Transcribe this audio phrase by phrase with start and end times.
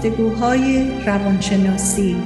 [0.00, 2.16] گفتگوهای روانشناسی.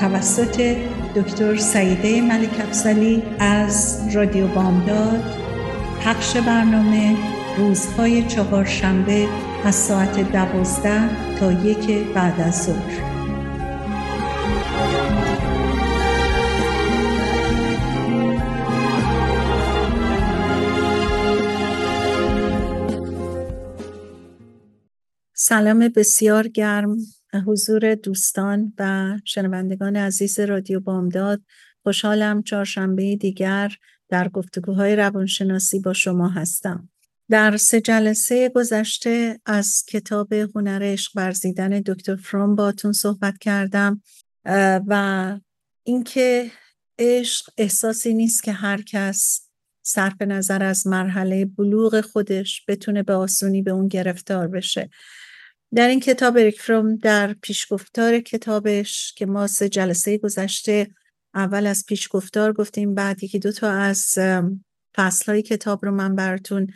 [0.00, 0.76] توسط
[1.16, 5.24] دکتر سعیده ملک افزلی از رادیو بامداد
[6.04, 7.16] پخش برنامه
[7.58, 9.26] روزهای چهارشنبه
[9.64, 13.11] از ساعت دوازده تا یک بعد از ظهر.
[25.52, 26.96] سلام بسیار گرم
[27.46, 31.40] حضور دوستان و شنوندگان عزیز رادیو بامداد.
[31.82, 33.72] خوشحالم چهارشنبه دیگر
[34.08, 36.88] در گفتگوهای روانشناسی با شما هستم.
[37.30, 44.02] در سه جلسه گذشته از کتاب هنر عشق ورزیدن دکتر فروم باتون صحبت کردم
[44.86, 45.38] و
[45.82, 46.50] اینکه
[46.98, 49.40] عشق احساسی نیست که هر کس
[49.82, 54.90] صرف نظر از مرحله بلوغ خودش بتونه به آسونی به اون گرفتار بشه.
[55.74, 60.90] در این کتاب اریک فروم در پیشگفتار کتابش که ما سه جلسه گذشته
[61.34, 64.18] اول از پیشگفتار گفتیم بعد یکی دو تا از
[65.26, 66.72] های کتاب رو من براتون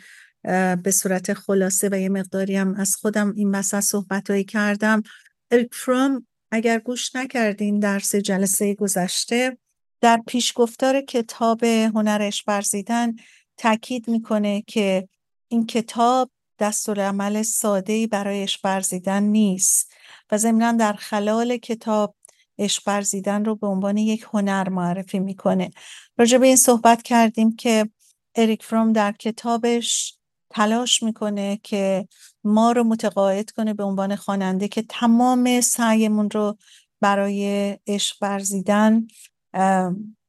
[0.83, 5.03] به صورت خلاصه و یه مقداری هم از خودم این صحبت صحبتهایی کردم.
[5.51, 9.57] اریک فروم اگر گوش نکردین در سه جلسه گذشته
[10.01, 13.15] در پیشگفتار کتاب هنرش برزیدن
[13.57, 15.09] تاکید می‌کنه که
[15.47, 19.91] این کتاب دستورالعمل ساده برای عشق نیست
[20.31, 22.15] و ضمنا در خلال کتاب
[22.59, 22.89] عشق
[23.45, 25.71] رو به عنوان یک هنر معرفی می‌کنه.
[26.17, 27.89] راجع به این صحبت کردیم که
[28.35, 30.17] اریک فروم در کتابش
[30.49, 32.07] تلاش می‌کنه که
[32.43, 36.57] ما رو متقاعد کنه به عنوان خواننده که تمام سعیمون رو
[37.01, 39.07] برای عشق ورزیدن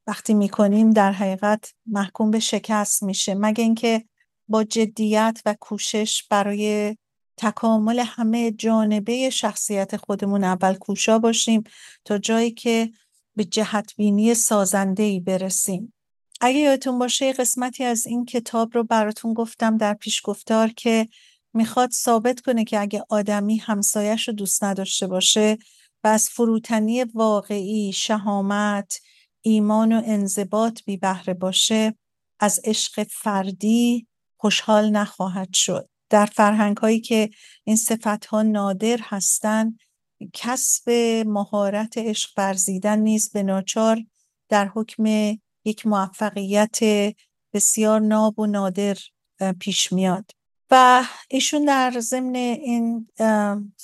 [0.07, 3.35] وقتی می‌کنیم در حقیقت محکوم به شکست میشه.
[3.35, 4.05] مگه اینکه
[4.49, 6.95] با جدیت و کوشش برای
[7.37, 11.63] تکامل همه جانبه شخصیت خودمون اول کوشا باشیم
[12.05, 12.91] تا جایی که
[13.35, 15.93] به جهت بینی سازنده ای برسیم.
[16.41, 21.07] اگه یادتون باشه قسمتی از این کتاب رو براتون گفتم در پیش گفتار که
[21.53, 25.57] می‌خواد ثابت کنه که اگه آدمی همسایش رو دوست نداشته باشه
[26.03, 28.99] و از فروتنی واقعی شهامت
[29.41, 31.95] ایمان و انضباط بی بهره باشه
[32.39, 34.07] از عشق فردی
[34.39, 35.89] خوشحال نخواهد شد.
[36.09, 37.29] در فرهنگ هایی که
[37.63, 39.79] این صفت ها نادر هستند
[40.33, 40.89] کسب
[41.25, 44.03] مهارت عشق ورزیدن نیز به ناچار
[44.49, 45.03] در حکم
[45.65, 46.79] یک موفقیت
[47.53, 48.97] بسیار ناب و نادر
[49.59, 50.31] پیش میاد.
[50.71, 53.07] و ایشون در ضمن این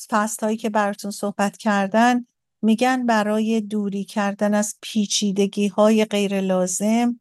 [0.10, 2.28] فست هایی که براتون صحبت کردن
[2.62, 7.20] میگن برای دوری کردن از پیچیدگی های غیر لازم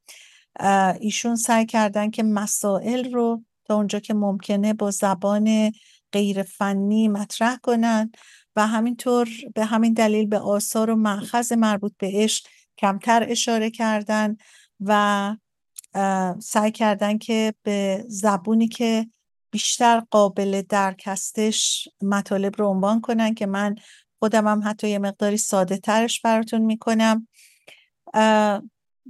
[1.00, 5.72] ایشون سعی کردن که مسائل رو تا اونجا که ممکنه با زبان
[6.12, 8.12] غیر فنی مطرح کنن
[8.56, 12.46] و همینطور به همین دلیل به آثار و معخذ مربوط به عشق
[12.78, 14.36] کمتر اشاره کردن
[14.80, 15.36] و
[16.40, 19.06] سعی کردن که به زبونی که
[19.50, 23.74] بیشتر قابل درک هستش مطالب رو عنوان کنن که من
[24.18, 27.28] خودم هم حتی یه مقداری ساده ترش براتون می‌کنم.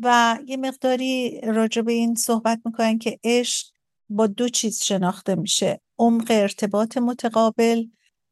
[0.03, 3.66] و یه مقداری راجع به این صحبت می‌کنن که عشق
[4.09, 5.81] با دو چیز شناخته میشه.
[5.99, 7.84] عمق ارتباط متقابل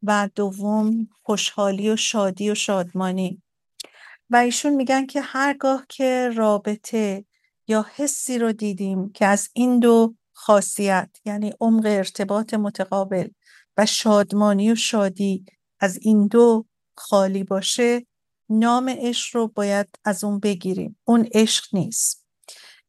[0.03, 3.41] و دوم خوشحالی و شادی و شادمانی.
[4.29, 7.25] و ایشون میگن که هرگاه که رابطه
[7.67, 13.27] یا حسی رو دیدیم که از این دو خاصیت یعنی عمق ارتباط متقابل
[13.77, 15.45] و شادمانی و شادی
[15.79, 16.65] از این دو
[16.97, 18.05] خالی باشه
[18.59, 20.99] نام عشق رو باید از اون بگیریم.
[21.03, 22.25] اون عشق نیست.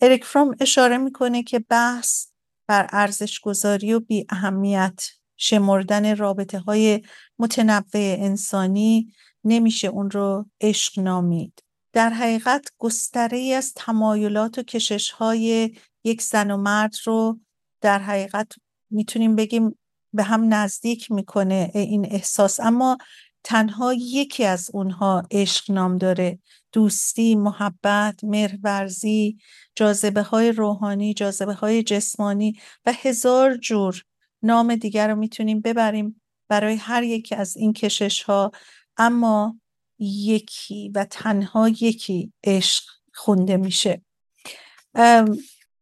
[0.00, 2.26] اریک فروم اشاره می‌کنه که بحث
[2.66, 5.00] بر ارزش گذاری و بی اهمیت
[5.36, 7.02] شمردن رابطه های
[7.38, 9.12] متنوع انسانی
[9.44, 11.62] نمیشه اون رو عشق نامید.
[11.92, 15.74] در حقیقت گستره ای از تمایلات و کشش های
[16.04, 17.40] یک زن و مرد رو
[17.80, 18.52] در حقیقت
[18.90, 19.78] می‌تونیم بگیم
[20.12, 22.60] به هم نزدیک می‌کنه این احساس.
[22.60, 22.98] اما
[23.44, 26.38] تنها یکی از اونها عشق نام داره.
[26.72, 29.38] دوستی، محبت، مهرورزی،
[29.76, 34.04] جاذبه های روحانی، جاذبه های جسمانی و هزار جور
[34.42, 38.50] نام دیگر رو می‌تونیم ببریم برای هر یکی از این کشش ها
[38.96, 39.60] اما
[39.98, 44.02] یکی و تنها یکی عشق خونده میشه.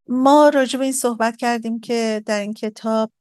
[0.08, 3.12] ما راجع به این صحبت کردیم که در این کتاب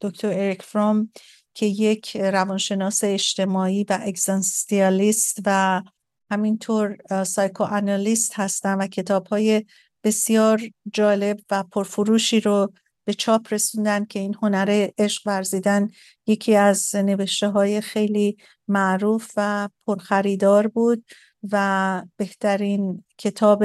[0.00, 1.12] دکتر اریک فروم
[1.56, 5.82] که یک روانشناس اجتماعی و اگزانستیالیست و
[6.30, 9.64] همینطور سایکو انالیست هستن و کتاب های
[10.04, 10.60] بسیار
[10.92, 12.72] جالب و پرفروشی رو
[13.04, 15.90] به چاپ رسوندن که این هنر عشق ورزیدن
[16.26, 18.36] یکی از نوشته های خیلی
[18.68, 21.04] معروف و پرخریدار بود.
[21.52, 23.64] و بهترین کتاب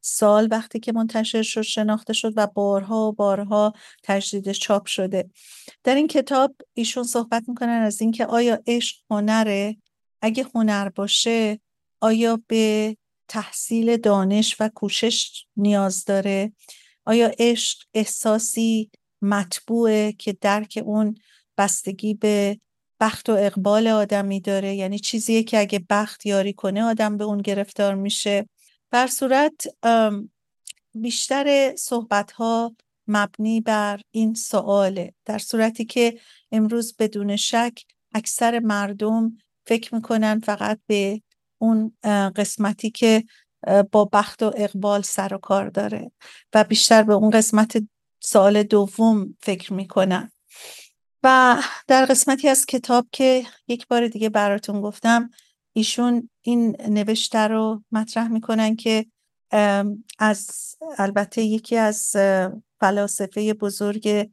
[0.00, 5.30] سال وقتی که منتشر شد شناخته شد و بارها و بارها تجدید چاپ شده.
[5.84, 9.76] در این کتاب ایشون صحبت می‌کنن از اینکه آیا عشق هنره؟
[10.22, 11.60] اگه هنر باشه
[12.00, 12.96] آیا به
[13.28, 16.52] تحصیل دانش و کوشش نیاز داره؟
[17.04, 18.90] آیا عشق احساسی
[19.22, 21.14] مطبوعه که درک اون
[21.58, 22.60] بستگی به
[23.02, 24.74] بخت و اقبال آدمی داره.
[24.74, 28.48] یعنی چیزیه که اگه بخت یاری کنه آدم به اون گرفتار میشه.
[28.90, 29.66] بر صورت
[30.94, 32.76] بیشتر صحبت ها
[33.06, 35.14] مبنی بر این سواله.
[35.24, 36.18] در صورتی که
[36.52, 37.82] امروز بدون شک
[38.14, 41.22] اکثر مردم فکر می‌کنن فقط به
[41.58, 41.92] اون
[42.36, 43.24] قسمتی که
[43.92, 46.12] با بخت و اقبال سر و کار داره
[46.54, 47.82] و بیشتر به اون قسمت
[48.20, 50.32] سال دوم فکر می‌کنن.
[51.22, 51.56] و
[51.88, 55.30] در قسمتی از کتاب که یک بار دیگه براتون گفتم
[55.72, 59.06] ایشون این نوشته رو مطرح می‌کنن که
[60.18, 60.50] از
[60.98, 62.16] البته یکی از
[62.80, 64.30] فلاسفه بزرگ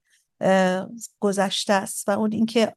[1.19, 2.73] گذشته است و اون اینکه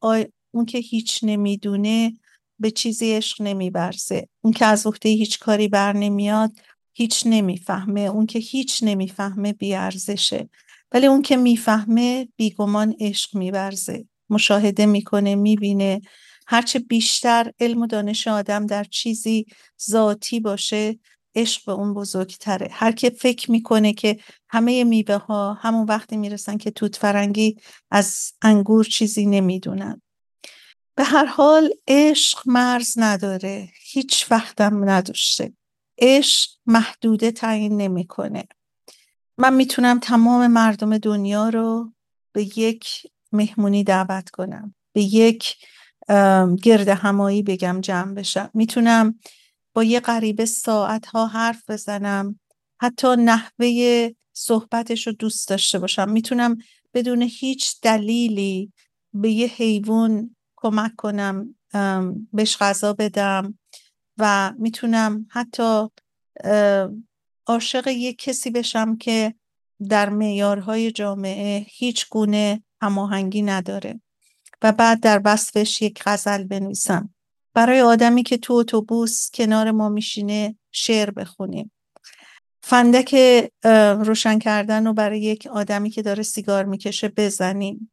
[0.51, 2.13] اون که هیچ نمی‌دونه
[2.59, 4.27] به چیزی عشق نمیبرزه.
[4.41, 6.51] اون که از عهده هیچ کاری بر نمیاد
[6.93, 8.01] هیچ نمی‌فهمه.
[8.01, 10.49] اون که هیچ نمی‌فهمه بیارزشه.
[10.93, 16.01] ولی اون که می‌فهمه بیگمان عشق میبرزه مشاهده می‌کنه می‌بینه.
[16.47, 19.45] هرچه بیشتر علم و دانش آدم در چیزی
[19.89, 20.99] ذاتی باشه
[21.35, 22.67] عشق به اون بزرگتره.
[22.71, 24.17] هر که فکر می‌کنه که
[24.49, 27.57] همه میوه ها همون وقتی می‌رسن که توت فرنگی
[27.91, 30.01] از انگور چیزی نمی‌دونن.
[30.95, 33.69] به هر حال عشق مرز نداره.
[33.91, 35.53] هیچ وقتم نداشته.
[35.97, 38.43] عشق محدوده تعیین نمی‌کنه.
[39.37, 41.93] من می‌تونم تمام مردم دنیا رو
[42.31, 42.87] به یک
[43.31, 45.55] مهمونی دعوت کنم به یک
[46.63, 48.49] گرد همایی بگم جمع بشم.
[48.53, 49.19] می‌تونم
[49.73, 52.39] با یه غریبه ساعت ها حرف بزنم
[52.81, 56.09] حتی نحوه صحبتش رو دوست داشته باشم.
[56.09, 56.57] می‌تونم
[56.93, 58.71] بدون هیچ دلیلی
[59.13, 61.55] به یه حیوان کمک کنم
[62.33, 63.59] بهش غذا بدم
[64.17, 65.87] و می‌تونم حتی
[67.47, 69.33] عاشق یک کسی بشم که
[69.89, 74.01] در معیارهای جامعه هیچ گونه هماهنگی نداره
[74.61, 77.13] و بعد در وصفش یک غزل بنویسم.
[77.53, 81.71] برای آدمی که تو اتوبوس کنار ما میشینه شعر بخونیم
[82.61, 83.15] فندک
[83.99, 87.91] روشن کردن رو برای یک آدمی که داره سیگار می‌کشه بزنیم.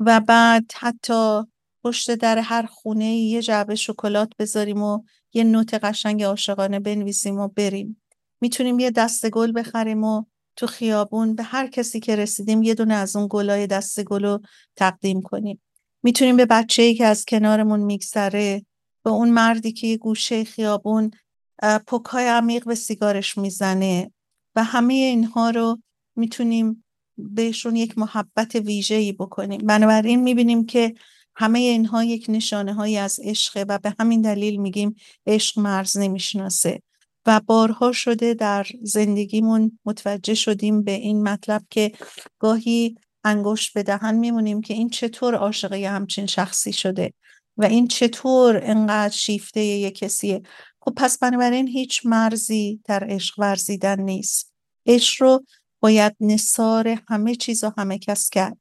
[0.00, 1.42] و بعد حتی
[1.84, 5.02] پشت در هر خونه یه جعبه شکلات بذاریم و
[5.32, 8.01] یه نوت قشنگ عاشقانه بنویسیم و بریم.
[8.42, 10.24] می‌تونیم یه دست گل بخریم و
[10.56, 14.40] تو خیابون به هر کسی که رسیدیم یه دونه از اون گلای دست گل رو
[14.76, 15.60] تقدیم کنیم.
[16.02, 18.66] می‌تونیم به بچه ای که از کنارمون میگذره
[19.02, 21.10] به اون مردی که یه گوشه خیابون
[21.86, 24.10] پکای عمیق به سیگارش می‌زنه
[24.56, 25.78] و همه اینها رو
[26.16, 26.84] می‌تونیم
[27.16, 29.60] بهشون یک محبت ویژه‌ای بکنیم.
[29.66, 30.94] بنابراین می‌بینیم که
[31.36, 34.94] همه اینها یک نشانه هایی از عشقه و به همین دلیل میگیم
[35.26, 36.82] عشق مرز نمی‌شناسه.
[37.26, 41.92] و بارها شده در زندگیمون متوجه شدیم به این مطلب که
[42.38, 47.12] گاهی انگشت به دهن میمونیم که این چطور عاشقه همچین شخصی شده
[47.56, 50.42] و این چطور انقدر شیفته یک کسیه.
[50.80, 54.52] خب پس بنابراین هیچ مرزی در عشق ورزیدن نیست.
[54.86, 55.44] عشق رو
[55.80, 58.58] باید نصار همه چیز و همه کس کرد.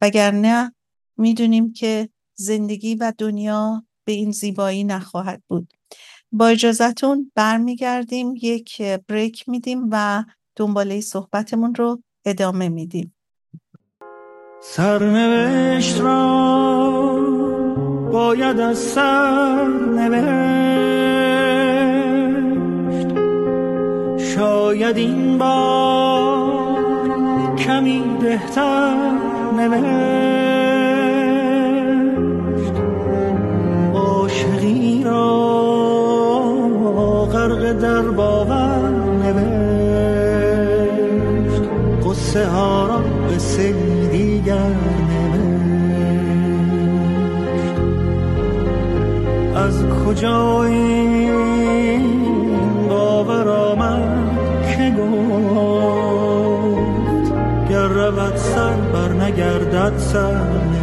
[0.00, 0.74] وگرنه
[1.16, 5.72] می‌دونیم که زندگی و دنیا به این زیبایی نخواهد بود.
[6.36, 10.24] با اجازتون برمیگردیم یک بریک میدیم و
[10.56, 13.14] دنباله صحبتمون رو ادامه میدیم.
[14.62, 16.34] سرنوشت را
[18.12, 20.24] باید از سر نوشت.
[24.34, 26.84] شاید این بار
[27.56, 29.10] کمی بهتر
[29.56, 30.63] نوشت.
[42.34, 43.02] قصه ها را
[43.38, 44.70] سری دیگر
[49.56, 51.32] از کجا این
[52.88, 54.36] باور آمد
[54.76, 56.14] که گفت
[57.70, 60.73] گر رود سر بر نگردد سر.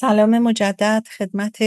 [0.00, 1.58] سلام مجدد خدمت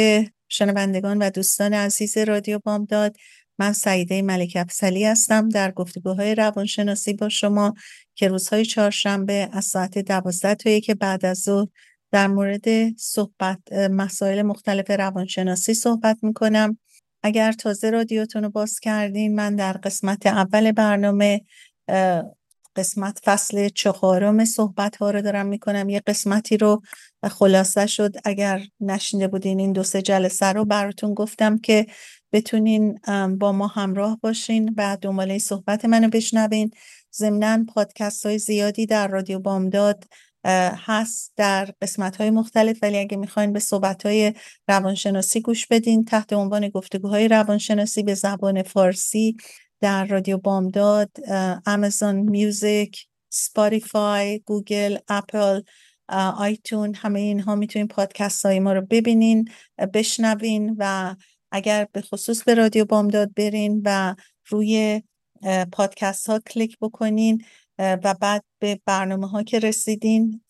[0.49, 3.15] شنوندگان و دوستان عزیز رادیو بامداد.
[3.59, 7.73] من سعیده ملک افسلی هستم در گفتگوهای روانشناسی با شما
[8.15, 11.67] که روزهای چهارشنبه از ساعت دوازده تا یک بعد از ظهر
[12.11, 16.77] در مورد صحبت مسائل مختلف روانشناسی صحبت می‌کنم.
[17.23, 21.41] اگر تازه رادیوتون رو باز کردین من در قسمت اول برنامه
[22.75, 25.89] قسمت فصل چهارم صحبت ها رو دارم می‌کنم.
[25.89, 26.81] یه قسمتی رو
[27.31, 28.15] خلاصه شد.
[28.25, 31.85] اگر نشنیده بودین این دو سه جلسه رو براتون گفتم که
[32.33, 32.99] بتونین
[33.39, 36.71] با ما همراه باشین و دنباله صحبت منو بشنوین.
[37.15, 40.03] ضمنا پادکست های زیادی در رادیو بامداد
[40.85, 42.77] هست در قسمت های مختلف.
[42.81, 44.33] ولی اگه می‌خواین به صحبت های
[44.67, 49.37] روانشناسی گوش بدین تحت عنوان گفتگوهای روانشناسی به زبان فارسی
[49.81, 51.11] در رادیو بامداد
[51.65, 55.61] Amazon Music Spotify Google Apple
[56.37, 59.49] iTunes همه اینها می‌تونین پادکست های ما رو ببینین
[59.93, 61.15] بشنوین و
[61.51, 64.15] اگر به خصوص به رادیو بامداد برین و
[64.47, 65.01] روی
[65.71, 67.43] پادکست ها کلیک بکنین
[67.79, 70.41] و بعد به برنامه ها که رسیدین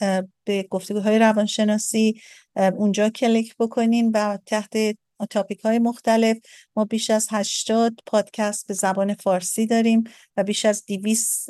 [0.43, 2.21] به گفتگوهای روانشناسی
[2.55, 4.73] اونجا کلیک بکنین و تحت
[5.25, 6.37] topic های مختلف.
[6.75, 10.03] ما بیش از 80 پادکست به زبان فارسی داریم
[10.37, 11.49] و بیش از 200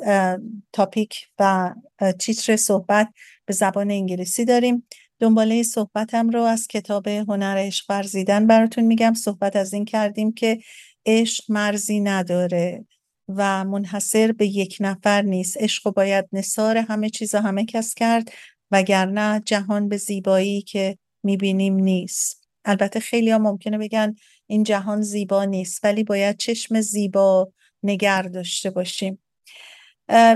[0.72, 1.74] تاپیک و
[2.18, 3.08] تیتر صحبت
[3.46, 4.86] به زبان انگلیسی داریم.
[5.20, 9.14] دنباله صحبتم رو از کتاب هنر عشق ورزیدن براتون میگم.
[9.14, 10.58] صحبت از این کردیم که
[11.06, 12.86] عشق مرزی نداره
[13.28, 15.56] و منحصر به یک نفر نیست.
[15.62, 18.32] عشق باید نصار همه چیز همه کس کرد
[18.70, 22.41] وگرنه جهان به زیبایی که می‌بینیم نیست.
[22.64, 24.14] البته خیلی ممکنه بگن
[24.46, 27.52] این جهان زیبا نیست ولی باید چشم زیبا
[27.82, 29.22] نگر داشته باشیم.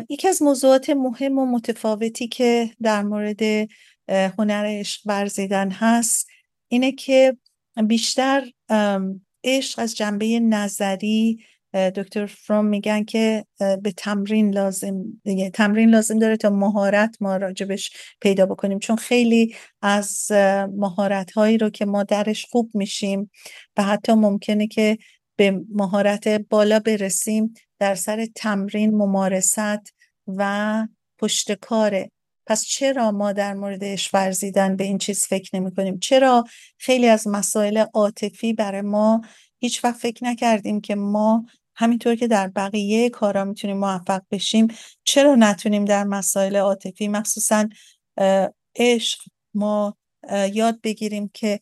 [0.09, 3.69] یکی از موضوعات مهم و متفاوتی که در مورد
[4.09, 6.29] هنر عشق ورزیدن هست
[6.69, 7.37] اینه که
[7.85, 8.51] بیشتر
[9.45, 11.45] عشق از جنبه نظری
[11.77, 17.91] دکتر فروم میگن که به تمرین لازم دیگه تمرین لازم داره تا مهارت ما راجبش
[18.21, 18.79] پیدا بکنیم.
[18.79, 20.33] چون خیلی از
[20.77, 23.31] مهارت هایی رو که ما درش خوب میشیم
[23.77, 24.99] و حتی ممکنه که
[25.37, 29.95] به مهارت بالا برسیم در سر تمرین ممارست
[30.27, 30.87] و
[31.19, 32.11] پشت کاره
[32.47, 36.45] پس چرا ما در مورد ورزیدن به این چیز فکر نمی کنیم چرا
[36.79, 39.21] خیلی از مسائل عاطفی برای ما
[39.59, 44.69] هیچ وقت فکر نکردیم که ما همینطور که در بقیه کارا می‌تونیم موفق بشیم
[45.05, 47.69] چرا نتونیم در مسائل عاطفی؟ مخصوصا
[48.77, 49.19] عشق.
[49.55, 49.97] ما
[50.53, 51.61] یاد بگیریم که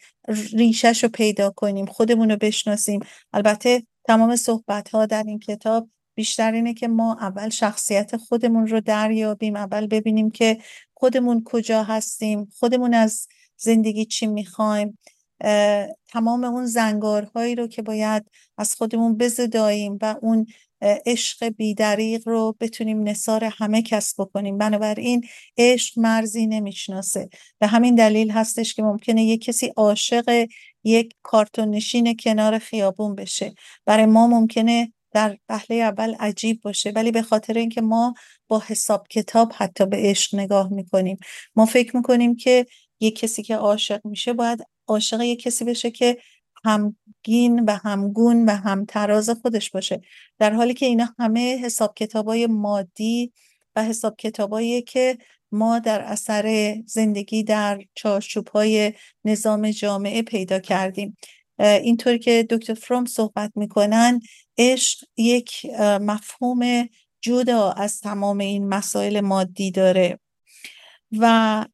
[0.52, 3.00] ریشش رو پیدا کنیم خودمون رو بشناسیم.
[3.32, 8.80] البته تمام صحبت ها در این کتاب بیشتر اینه که ما اول شخصیت خودمون رو
[8.80, 10.58] دریابیم اول ببینیم که
[10.94, 14.98] خودمون کجا هستیم خودمون از زندگی چی می‌خوایم.
[16.08, 20.46] تمام اون زنگارهایی رو که باید از خودمون بزداییم و اون
[21.06, 24.58] عشق بیدریق رو بتونیم نصار همه کس بکنیم.
[24.58, 25.24] بنابراین
[25.58, 27.28] عشق مرزی نمی‌شناسه.
[27.58, 30.46] به همین دلیل هستش که ممکنه یک کسی عاشق
[30.84, 33.54] یک کارتون نشین کنار خیابون بشه.
[33.86, 38.14] برای ما ممکنه در پهله اول عجیب باشه ولی به خاطر اینکه ما
[38.48, 41.16] با حساب کتاب حتی به عشق نگاه می‌کنیم.
[41.56, 42.66] ما فکر می‌کنیم که
[43.00, 46.18] یک کسی که عاشق میشه باید عاشق یک کسی بشه که
[46.64, 50.00] همگین و همگون و همتراز خودش باشه.
[50.38, 53.32] در حالی که اینا همه حساب کتابای مادی
[53.76, 55.18] و حساب کتابایی که
[55.52, 58.92] ما در اثر زندگی در چارچوب های
[59.24, 61.16] نظام جامعه پیدا کردیم.
[61.58, 64.20] اینطوری که دکتر فروم صحبت می‌کنن
[64.58, 66.88] عشق یک مفهوم
[67.20, 70.18] جدا از تمام این مسائل مادی داره.
[71.18, 71.64] و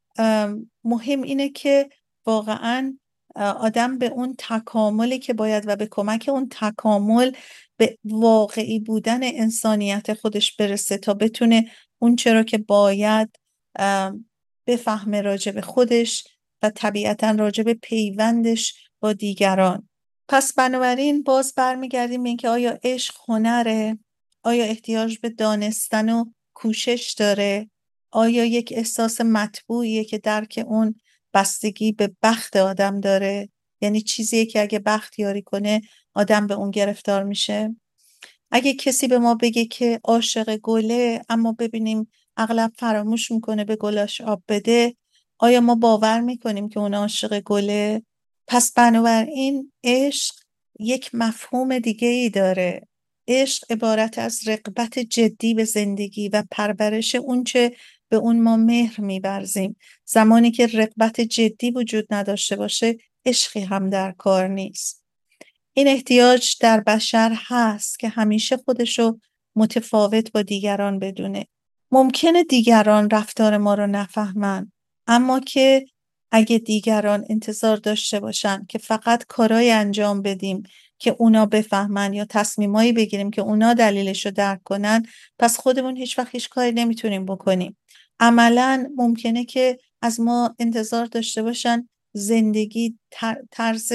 [0.85, 1.89] مهم اینه که
[2.31, 2.99] واقعا
[3.37, 7.33] آدم به اون تکاملی که باید و به کمک اون تکامل
[7.77, 13.39] به واقعی بودن انسانیت خودش برسه تا بتونه اون چرا که باید
[14.67, 16.25] بفهمه راجع به خودش
[16.63, 19.89] و طبیعتا راجع به پیوندش با دیگران.
[20.29, 23.99] پس بنابراین باز برمیگردیم اینکه آیا عشق هنره؟
[24.43, 27.71] آیا احتیاج به دانستن و کوشش داره؟
[28.11, 30.95] آیا یک احساس مطبوعیه که درک اون
[31.35, 33.49] بستگی به بخت آدم داره.
[33.81, 35.83] یعنی چیزیه که اگه بخت یاری کنه
[36.15, 37.77] آدم به اون گرفتار میشه.
[38.51, 44.21] اگه کسی به ما بگه که عاشق گله اما ببینیم اغلب فراموش می‌کنه به گلاش
[44.21, 44.97] آب بده
[45.39, 48.03] آیا ما باور می‌کنیم که اون عاشق گله؟
[48.47, 50.35] پس بنابراین عشق
[50.79, 52.89] یک مفهوم دیگه ای داره.
[53.29, 57.73] عشق عبارت از رقبت جدی به زندگی و پرورش اونچه
[58.11, 64.13] به اون ما مهر میبرزیم زمانی که رقبت جدی وجود نداشته باشه عشقی هم در
[64.13, 65.05] کار نیست.
[65.73, 69.19] این احتیاج در بشر هست که همیشه خودشو
[69.57, 71.47] متفاوت با دیگران بدونه.
[71.91, 74.73] ممکنه دیگران رفتار ما رو نفهمن
[75.07, 75.87] اما که
[76.31, 80.63] اگه دیگران انتظار داشته باشن که فقط کارای انجام بدیم
[80.99, 85.03] که اونا بفهمن یا تصمیمایی بگیریم که اونا دلیلش رو درک کنن
[85.39, 87.77] پس خودمون هیچ وقت هیچ کاری نمی‌تونیم بکنیم.
[88.21, 92.99] عملا ممکنه که از ما انتظار داشته باشن زندگی
[93.51, 93.93] طرز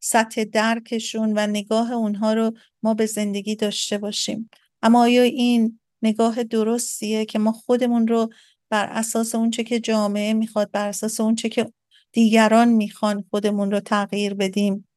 [0.00, 2.52] سطح درکشون و نگاه اونها رو
[2.82, 4.50] ما به زندگی داشته باشیم.
[4.82, 8.28] اما آیا این نگاه درستیه که ما خودمون رو
[8.70, 11.72] بر اساس اونچه که جامعه می‌خواد بر اساس اونچه که
[12.12, 14.88] دیگران می‌خوان خودمون رو تغییر بدیم؟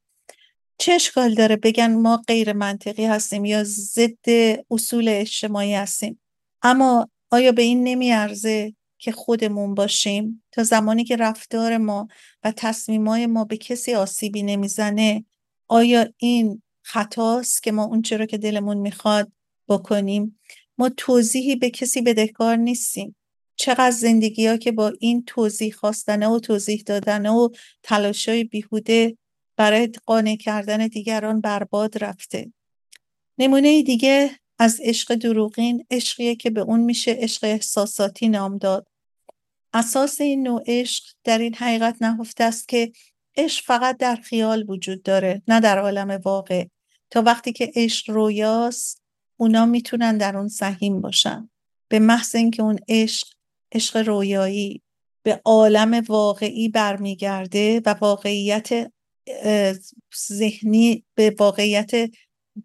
[0.78, 4.30] چه اشکال داره بگن ما غیر منطقی هستیم یا ضد
[4.72, 6.20] اصول اجتماعی هستیم؟
[6.62, 12.08] اما آیا به این نمیارزه که خودمون باشیم؟ تا زمانی که رفتار ما
[12.44, 15.26] و تصمیمای ما به کسی آسیبی نمی‌زنه
[15.68, 19.32] آیا این خطاست که ما اون چرا که دلمون می‌خواد
[19.68, 20.40] بکنیم؟
[20.78, 23.16] ما توضیحی به کسی بدهکار نیستیم.
[23.56, 27.50] چقدر زندگی ها که با این توضیح خواستنه و توضیح دادنه و
[27.84, 29.18] تلاشای بیهوده
[29.56, 32.54] برای قانع کردن دیگران برباد رفته.
[33.38, 38.88] نمونه دیگه از عشق دروغین عشقیه که به اون میشه عشق احساساتی نام داد.
[39.74, 42.92] اساس این نوع عشق در این حقیقت نهفته است که
[43.38, 46.66] عشق فقط در خیال وجود داره نه در عالم واقع.
[47.10, 49.02] تا وقتی که عشق رویاست
[49.38, 51.50] اونا می‌تونن در اون سهیم باشن.
[51.88, 53.28] به محض اینکه اون عشق
[53.72, 54.82] عشق رویایی
[55.24, 58.92] به عالم واقعی برمیگرده و واقعیت
[60.32, 61.92] ذهنی به واقعیت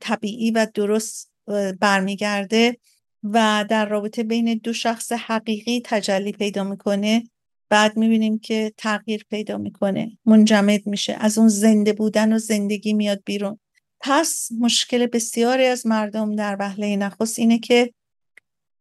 [0.00, 1.33] طبیعی و درست
[1.80, 2.78] برمیگرده
[3.22, 7.30] و در رابطه بین دو شخص حقیقی تجلی پیدا می‌کنه.
[7.68, 13.22] بعد می‌بینیم که تغییر پیدا می‌کنه منجمد میشه از اون زنده بودن و زندگی میاد
[13.24, 13.58] بیرون.
[14.00, 17.94] پس مشکل بسیاری از مردم در وهله نخست اینه که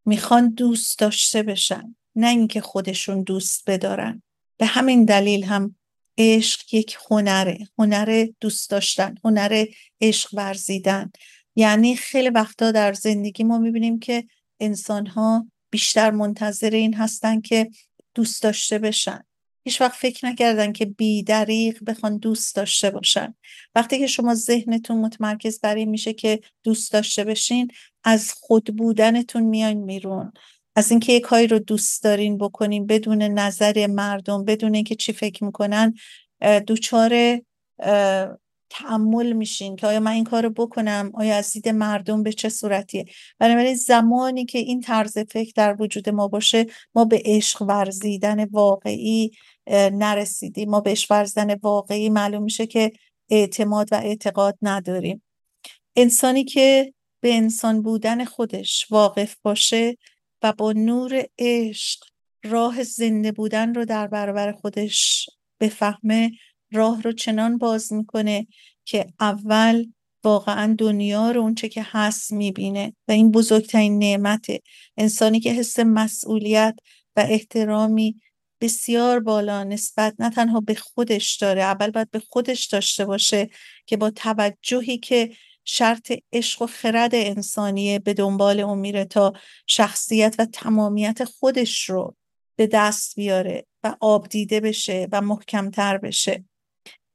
[0.06, 4.24] می‌خوان دوست داشته بشن نه اینکه خودشون دوست بدارن.
[4.58, 5.76] به همین دلیل هم
[6.18, 9.66] عشق یک هنره هنر دوست داشتن هنر
[10.02, 11.12] عشق ورزیدن.
[11.56, 14.24] یعنی خیلی وقتا در زندگی ما می‌بینیم که
[14.60, 17.70] انسان ها بیشتر منتظر این هستن که
[18.16, 19.24] دوست داشته بشن.
[19.66, 23.36] هیچ وقت فکر نکردن که بی دریق بخوان دوست داشته باشن.
[23.76, 27.68] وقتی که شما ذهنتون متمرکز بر این میشه که دوست داشته بشین
[28.04, 30.34] از خود بودنتون میاین میرون
[30.76, 35.44] از اینکه یک کاری رو دوست دارین بکنین بدون نظر مردم بدون اینکه چی فکر
[35.44, 35.94] می‌کنن
[36.68, 37.40] دوچار
[38.74, 43.06] تعمل میشین که آیا من این کار بکنم؟ آیا از دید مردم به چه صورتیه؟
[43.40, 49.32] بنابراین زمانی که این طرز فکر در وجود ما باشه ما به عشق ورزیدن واقعی
[49.92, 52.92] نرسیدیم ما به عشق ورزیدن واقعی معلوم میشه که
[53.30, 55.24] اعتماد و اعتقاد نداریم.
[55.96, 59.98] انسانی که به انسان بودن خودش واقف باشه
[60.44, 62.00] و با نور عشق
[62.44, 66.32] راه زنده بودن رو در برابر خودش بفهمه
[66.74, 68.48] راه رو چنان باز می‌کنه
[68.86, 69.86] که اول
[70.24, 74.60] واقعا دنیا رو اونچه که هست می‌بینه و این بزرگترین نعمته.
[74.98, 76.76] انسانی که حس مسئولیت
[77.16, 78.22] و احترامی
[78.62, 83.50] بسیار بالا نسبت نه تنها به خودش داره اول باید به خودش داشته باشه
[83.86, 85.32] که با توجهی که
[85.66, 89.34] شرط عشق و خرد انسانیه به دنبال اون میره تا
[89.68, 92.16] شخصیت و تمامیت خودش رو
[92.56, 96.44] به دست بیاره و آب دیده بشه و محکمتر بشه.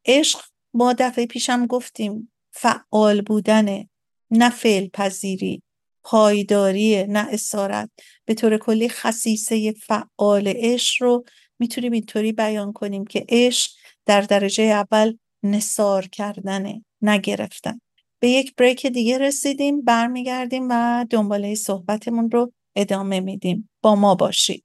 [0.07, 0.41] عشق
[0.75, 3.89] ما دفعه پیشم گفتیم فعال بودنه
[4.31, 5.63] نه فعل پذیری
[6.05, 7.91] پایداری نه اسارت.
[8.25, 11.25] به طور کلی خصیصه فعال عشق رو
[11.59, 13.71] می‌تونیم اینطوری بیان کنیم که عشق
[14.07, 17.81] در درجه اول نصار کردنه نگرفتن
[18.21, 23.71] به یک بریک دیگه رسیدیم برمیگردیم و دنباله صحبتمون رو ادامه میدیم.
[23.83, 24.65] با ما باشید.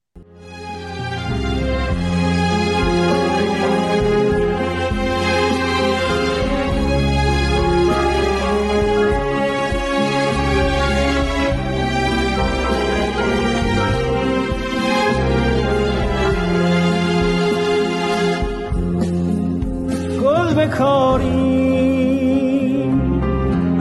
[20.73, 21.53] گل بکاری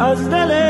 [0.00, 0.61] از دل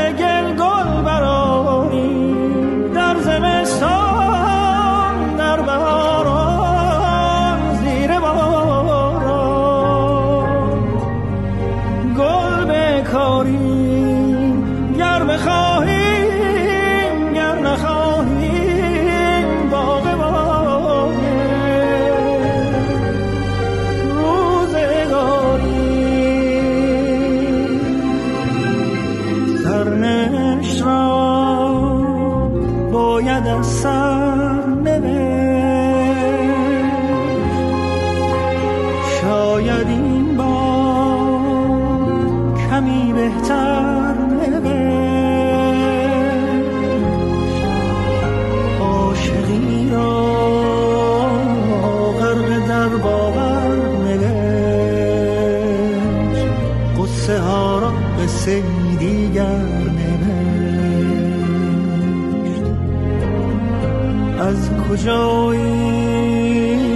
[64.93, 66.91] از کجا این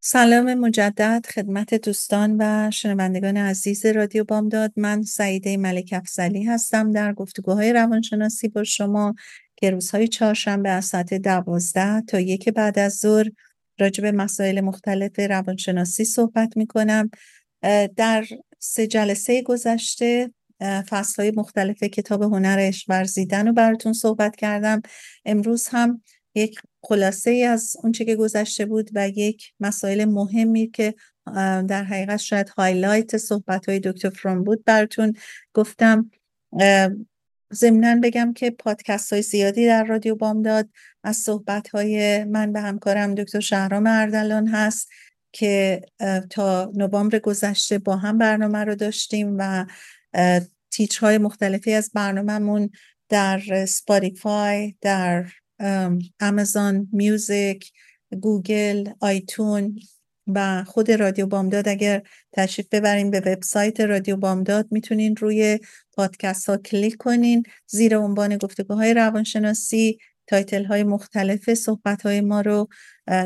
[0.04, 4.74] سلام مجدد خدمت دوستان و شنوندگان عزیز رادیو بامداد.
[4.78, 9.16] من سعیده ملک افزلی هستم در گفتگوهای روانشناسی با شما
[9.62, 13.30] که روزهای چهارشنبه از ساعت دوازده تا یک بعد از ظهر
[13.80, 17.12] راجع به مسائل مختلف روانشناسی صحبت می کنم
[17.96, 18.26] در
[18.60, 24.82] سه جلسه گذشته فصل های مختلف کتاب هنر عشق ورزیدن رو براتون صحبت کردم.
[25.26, 26.02] امروز هم
[26.36, 30.96] یک خلاصه ای از اونچه که گذشته بود و یک مسائل مهمی که
[31.68, 35.14] در حقیقت شاید هایلایت صحبت های دکتر فرام بود براتون
[35.54, 36.12] گفتم.
[37.54, 40.70] ضمنا بگم که پادکست های زیادی در رادیو بامداد
[41.04, 44.90] از صحبت های من با همکارم دکتر شهرام اردلان هست
[45.32, 45.82] که
[46.30, 49.66] تا نوامبر گذشته با هم برنامه رو داشتیم و
[50.72, 52.70] تیترهای مختلفی از برنامهمون
[53.10, 55.26] در Spotify در
[56.22, 57.72] Amazon Music
[58.22, 59.80] گوگل iTunes
[60.28, 62.02] و خود رادیو بامداد اگر
[62.34, 65.60] تشریف ببرین به وبسایت رادیو بامداد می‌تونین روی
[65.94, 67.44] پادکست ها کلیک کنین.
[67.68, 69.98] زیر عنوان گفتگوهای روانشناسی
[70.28, 72.68] title های مختلف صحبت های ما رو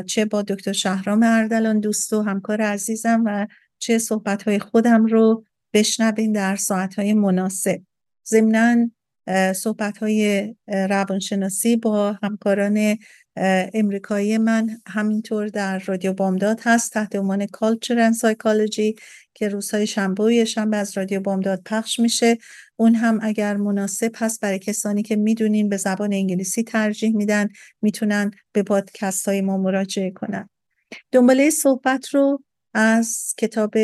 [0.06, 3.46] چه با دکتر شهرام اردلان دوست و همکار عزیزم و
[3.78, 7.80] چه صحبت های خودم رو بشنوین در ساعت های مناسب.
[8.26, 8.90] ضمناً
[9.54, 12.98] صحبت های روانشناسی با همکاران
[13.36, 18.94] امریکایی من همینطور در رادیو بامداد هست تحت عنوان culture psychology
[19.34, 22.38] که روزهای شنبه و شنبه از رادیو بامداد پخش میشه.
[22.76, 27.48] اون هم اگر مناسب هست برای کسانی که می‌دونین به زبان انگلیسی ترجیح میدن
[27.82, 30.48] می‌تونن به پادکست های ما مراجعه کنن.
[31.12, 32.42] دنباله صحبت رو
[32.74, 33.74] از کتاب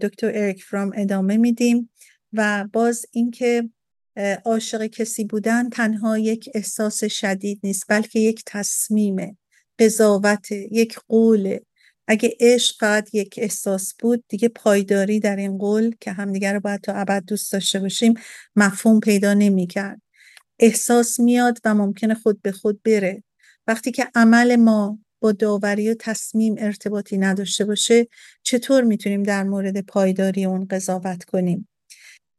[0.00, 1.90] دکتر اریک فرام ادامه میدیم
[2.32, 3.70] و باز اینکه
[4.44, 9.38] عاشق کسی بودن تنها یک احساس شدید نیست بلکه یک تصمیم
[9.78, 11.58] قضاوت یک قول.
[12.08, 16.80] اگه عشق فقط یک احساس بود دیگه پایداری در این قول که همدیگه رو باید
[16.80, 18.14] تا ابد دوست داشته باشیم
[18.56, 20.02] مفهوم پیدا نمی‌کرد.
[20.58, 23.22] احساس میاد و ممکنه خود به خود بره.
[23.66, 28.08] وقتی که عمل ما با داوری و تصمیم ارتباطی نداشته باشه
[28.42, 31.68] چطور می‌تونیم در مورد پایداری اون قضاوت کنیم؟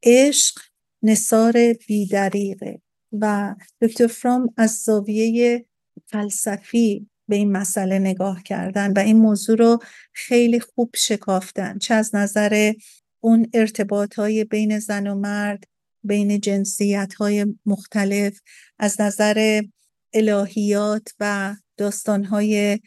[0.04, 0.62] عشق
[1.04, 2.82] نصار بیدریقه
[3.12, 5.66] و دکتر فرام از زاویه
[6.06, 9.80] فلسفی به این مسئله نگاه کردن و این موضوع رو
[10.14, 12.74] خیلی خوب شکافتن چه از نظر
[13.20, 15.64] اون ارتباط های بین زن و مرد
[16.04, 18.40] بین جنسیت های مختلف
[18.80, 19.62] از نظر
[20.14, 22.80] الهیات و داستان های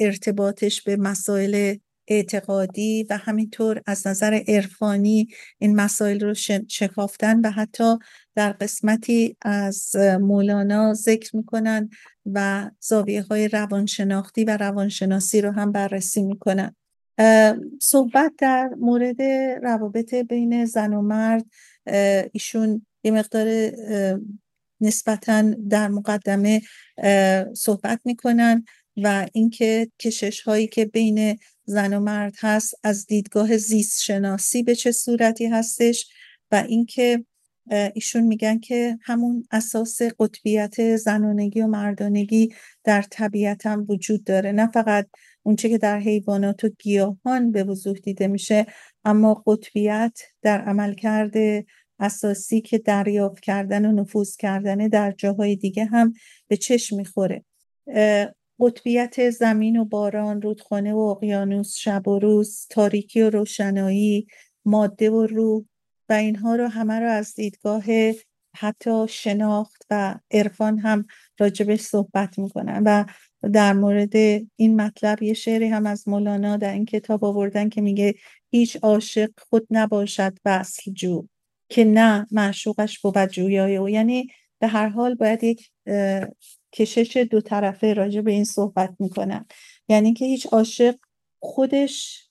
[0.00, 1.76] ارتباطش به مسائل
[2.08, 6.34] اعتقادی و همینطور از نظر عرفانی این مسائل رو
[6.68, 7.98] شکافتن و حتی
[8.34, 11.90] در قسمتی از مولانا ذکر می‌کنن
[12.26, 16.76] و زاویه های روانشناختی و روانشناسی رو هم بررسی می‌کنن.
[17.80, 19.22] صحبت در مورد
[19.62, 21.44] روابط بین زن و مرد
[22.32, 23.72] ایشون یه مقدار
[24.80, 26.62] نسبتا در مقدمه
[27.54, 28.64] صحبت می‌کنن
[28.96, 31.38] و اینکه کشش هایی که بین
[31.68, 36.10] زن و مرد هست از دیدگاه زیست شناسی به چه صورتی هستش
[36.50, 37.24] و اینکه
[37.94, 42.54] ایشون میگن که همون اساس قطبیت زنانگی و مردانگی
[42.84, 44.52] در طبیعت هم وجود داره.
[44.52, 45.08] نه فقط
[45.42, 48.66] اونچه که در حیوانات و گیاهان به وضوح دیده میشه
[49.04, 51.66] اما قطبیت در عمل کرده
[52.00, 56.12] اساسی که دریافت کردن و نفوذ کردن در جاهای دیگه هم
[56.48, 57.44] به چشم می‌خوره.
[58.60, 64.26] قطبیت زمین و باران رودخانه و اقیانوس شب و روز تاریکی و روشنایی
[64.64, 65.64] ماده و روح
[66.08, 67.84] و اینها رو همه رو از دیدگاه
[68.56, 71.06] حتی شناخت و عرفان هم
[71.38, 73.04] راجبش صحبت می‌کنن و
[73.52, 74.16] در مورد
[74.56, 78.14] این مطلب یه شعری هم از مولانا در این کتاب آوردن که میگه
[78.50, 81.26] هیچ عاشق خود نباشد وصل جو
[81.68, 83.88] که نه معشوقش بود جویای او.
[83.88, 85.70] یعنی به هر حال باید یک
[86.78, 89.46] کشش دو طرفه راجع به این صحبت می‌کنن
[89.88, 90.94] یعنی که هیچ عاشق
[91.40, 92.28] خودش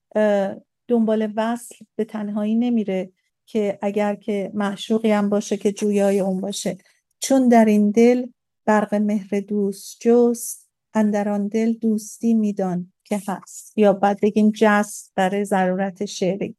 [0.87, 3.11] دنبال وصل به تنهایی نمیره
[3.45, 6.77] که اگر که معشوقی هم باشه که جویای اون باشه.
[7.19, 8.25] چون در این دل
[8.65, 13.77] برق مهر دوست جست اندران دل دوستی میدان که هست.
[13.77, 16.55] یا بعد بگیم جست برای ضرورت شعری.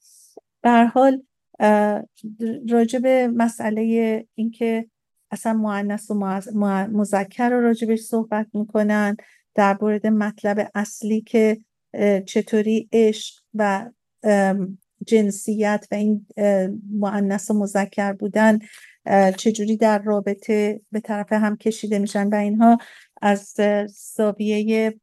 [0.62, 1.22] به حال
[2.68, 4.90] راجب مسئله اینکه
[5.30, 6.14] اصلا معنیس و
[6.92, 9.16] مذکر رو راجبش صحبت می‌کنن
[9.54, 11.58] در مورد مطلب اصلی که
[12.26, 13.90] چطوری عشق و
[15.06, 16.26] جنسیت و این
[16.92, 18.58] معنیس و مذکر بودن
[19.36, 22.78] چجوری در رابطه به طرف هم کشیده میشن و اینها
[23.22, 23.54] از
[24.16, 24.94] زاویه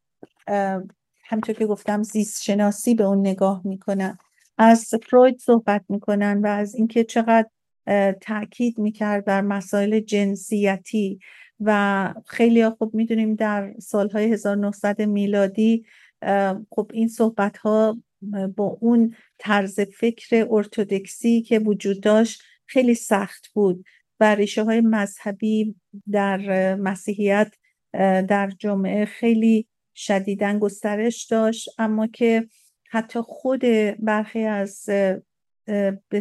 [1.27, 4.17] همطور که گفتم زیست شناسی به اون نگاه می‌کنن.
[4.57, 7.49] از فروید صحبت می‌کنن و از اینکه چقدر
[8.21, 11.19] تاکید می‌کرد بر مسائل جنسیتی
[11.59, 15.85] و خیلی خوب می‌دونیم در سالهای 1900 میلادی
[16.69, 17.97] خب این صحبت ها
[18.55, 23.85] با اون طرز فکر ارتودکسی که وجود داشت خیلی سخت بود
[24.19, 25.75] و ریشه های مذهبی
[26.11, 27.53] در مسیحیت
[28.27, 31.69] در جامعه خیلی شدیدن گسترش داشت.
[31.77, 32.47] اما که
[32.89, 33.61] حتی خود
[33.99, 34.85] برخی از
[36.09, 36.19] به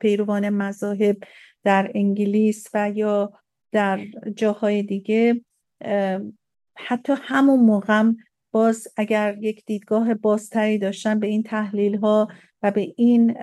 [0.00, 1.16] پیروان مذاهب
[1.64, 3.32] در انگلیس و یا
[3.72, 4.00] در
[4.36, 5.44] جاهای دیگه
[6.76, 8.10] حتی همون موقع
[8.52, 12.28] باز اگر یک دیدگاه بازتری داشتن به این تحلیل ها
[12.62, 13.36] و به این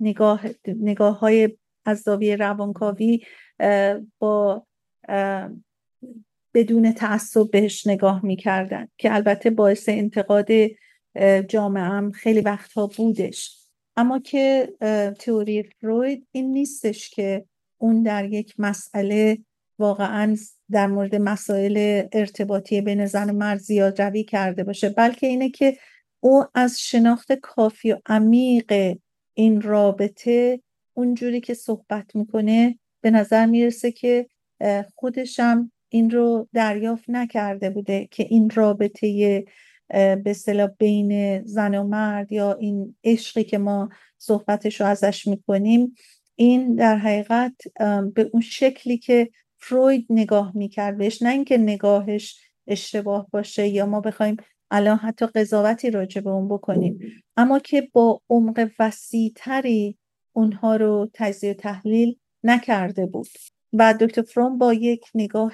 [0.00, 3.20] نگاه, نگاه های از زاویه روانکاوی
[4.18, 4.66] با
[6.54, 10.48] بدون تعصب بهش نگاه می‌کردن که البته باعث انتقاد
[11.48, 13.59] جامعه هم خیلی وقتها بودش.
[14.00, 14.72] اما که
[15.18, 17.44] تئوری فروید این نیستش که
[17.78, 19.38] اون در یک مسئله
[19.78, 20.36] واقعا
[20.70, 25.76] در مورد مسائل ارتباطی بین زن و مرد زیاد روی کرده باشه بلکه اینه که
[26.20, 28.96] او از شناخت کافی و عمیق
[29.34, 30.60] این رابطه
[30.94, 34.26] اونجوری که صحبت می‌کنه به نظر می‌رسه که
[34.94, 39.44] خودشم این رو دریافت نکرده بوده که این رابطه
[39.92, 45.94] به اصطلاح بین زن و مرد یا این عشقی که ما صحبتش رو ازش می‌کنیم
[46.36, 47.52] این در حقیقت
[48.14, 54.00] به اون شکلی که فروید نگاه می‌کرد بهش نه اینکه نگاهش اشتباه باشه یا ما
[54.00, 54.36] بخوایم
[54.70, 56.98] الان حتی قضاوتی راجع به اون بکنیم
[57.36, 59.98] اما که با عمق وسیعتری
[60.32, 63.28] اونها رو تجزیه و تحلیل نکرده بود.
[63.72, 65.52] و دکتر فروم با یک نگاه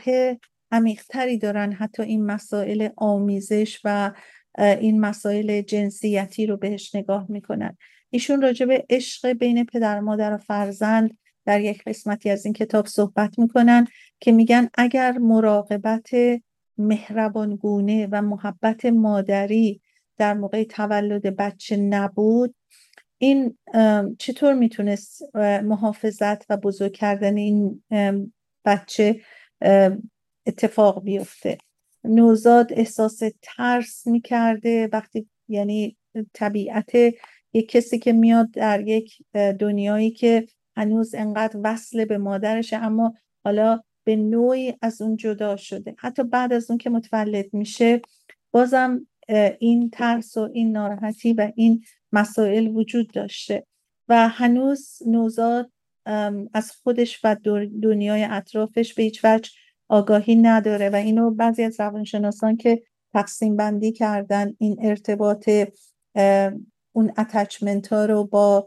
[0.76, 4.12] عمیقتری دارن حتی این مسائل آمیزش و
[4.58, 7.76] این مسائل جنسیتی رو بهش نگاه می‌کنن.
[8.10, 12.86] ایشون راجع به عشق بین پدر مادر و فرزند در یک قسمتی از این کتاب
[12.86, 13.86] صحبت می‌کنن
[14.20, 16.10] که میگن اگر مراقبت
[16.78, 19.80] مهربانگونه و محبت مادری
[20.18, 22.54] در موقع تولد بچه نبود
[23.18, 23.58] این
[24.18, 25.22] چطور می‌تونست
[25.62, 27.82] محافظت و بزرگ کردن این
[28.64, 29.20] بچه
[30.46, 31.58] اتفاق بیفته.
[32.04, 35.96] نوزاد احساس ترس می‌کرده وقتی یعنی
[36.32, 36.94] طبیعت
[37.52, 43.80] یک کسی که میاد در یک دنیایی که هنوز انقدر وصل به مادرشه اما حالا
[44.04, 45.94] به نوعی از اون جدا شده.
[45.98, 48.00] حتی بعد از اون که متولد میشه
[48.50, 49.06] بازم
[49.58, 53.66] این ترس و این ناراحتی و این مسائل وجود داشته.
[54.08, 55.70] و هنوز نوزاد
[56.54, 57.36] از خودش و
[57.82, 59.50] دنیای اطرافش به هیچ وجه
[59.88, 65.50] آگاهی نداره و اینو بعضی از روانشناسان که تقسیم بندی کردن این ارتباط
[66.92, 68.66] اون اتچمنت ها رو با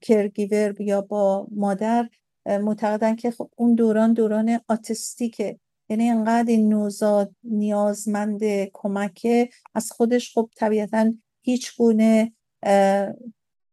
[0.00, 2.08] کرگیور یا با مادر
[2.46, 5.58] معتقدن که خب اون دوران دوران آتستیکه.
[5.88, 8.40] یعنی انقدر این نوزاد نیازمند
[8.72, 9.48] کمکه.
[9.74, 12.32] از خودش خب طبیعتا هیچ گونه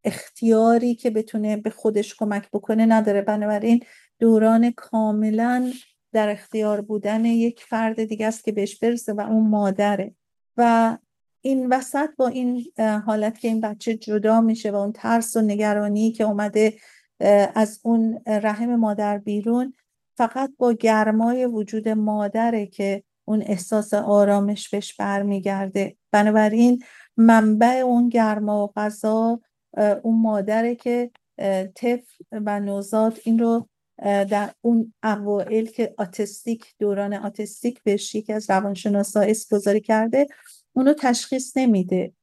[0.03, 3.21] اختیاری که بتونه به خودش کمک بکنه نداره.
[3.21, 3.83] بنابراین
[4.19, 5.71] دوران کاملا
[6.13, 10.15] در اختیار بودن یک فرد دیگه است که بهش برسه و اون مادره.
[10.57, 10.97] و
[11.41, 12.65] این وسط با این
[13.05, 16.73] حالت که این بچه جدا میشه و اون ترس و نگرانی که اومده
[17.55, 19.73] از اون رحم مادر بیرون
[20.17, 25.97] فقط با گرمای وجود مادره که اون احساس آرامش بهش برمیگرده.
[26.11, 26.83] بنابراین
[27.17, 29.39] منبع اون گرما و غذا
[30.03, 31.11] اون مادره که
[31.75, 33.69] طفل و نوزاد این رو
[34.01, 40.27] در اون اوائل که آتستیک دوران آتستیک بهش یکی از روانشناسا اسم کرده
[40.73, 42.13] اونو تشخیص نمیده.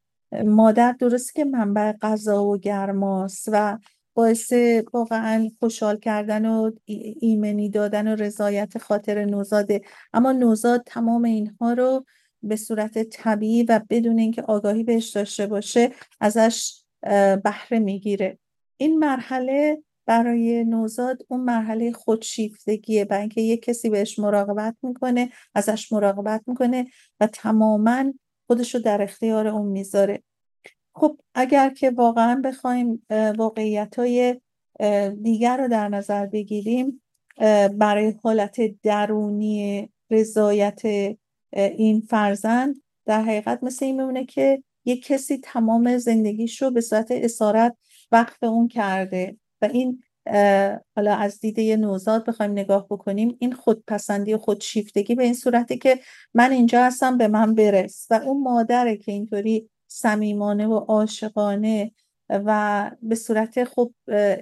[0.44, 3.78] مادر درسته که منبع غذا و گرماست و
[4.14, 4.52] باعث
[4.92, 6.70] واقعا خوشحال کردن و
[7.20, 9.82] ایمنی دادن و رضایت خاطر نوزاده.
[10.12, 12.04] اما نوزاد تمام اینها رو
[12.42, 16.82] به صورت طبیعی و بدون اینکه آگاهی بهش داشته باشه ازش
[17.44, 18.38] بهره می‌گیره.
[18.76, 25.92] این مرحله برای نوزاد اون مرحله خودشیفتگیه و اینکه یک کسی بهش مراقبت می‌کنه ازش
[25.92, 26.86] مراقبت می‌کنه
[27.20, 28.12] و تماما
[28.46, 30.22] خودش رو در اختیار اون می‌ذاره.
[30.94, 33.06] خب اگر که واقعا بخوایم
[33.38, 34.40] واقعیت های
[35.22, 37.02] دیگر رو در نظر بگیریم
[37.72, 40.82] برای حالت درونی رضایت
[41.52, 47.10] این فرزند در حقیقت مثل این میمونه که یک کسی تمام زندگیش رو به صورت
[47.10, 47.76] اسارت
[48.12, 49.36] وقف اون کرده.
[49.62, 50.02] و این
[50.96, 56.00] حالا از دیده نوزاد بخوایم نگاه بکنیم این خودپسندی و خودشیفتگی به این صورتی که
[56.34, 58.06] من اینجا هستم به من برس.
[58.10, 61.92] و اون مادره که اینطوری صمیمانه و عاشقانه
[62.30, 63.92] و به صورت خب